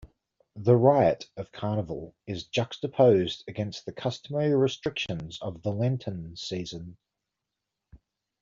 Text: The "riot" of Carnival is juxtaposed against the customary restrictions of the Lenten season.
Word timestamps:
The 0.55 0.75
"riot" 0.75 1.29
of 1.37 1.51
Carnival 1.51 2.15
is 2.25 2.45
juxtaposed 2.47 3.43
against 3.47 3.85
the 3.85 3.91
customary 3.93 4.51
restrictions 4.55 5.37
of 5.43 5.61
the 5.61 5.71
Lenten 5.71 6.35
season. 6.35 6.97